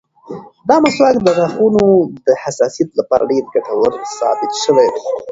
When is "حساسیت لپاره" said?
2.43-3.27